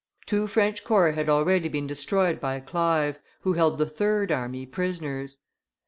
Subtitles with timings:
[0.25, 5.37] Two French corps had already been destroyed by Clive, who held the third army prisoners.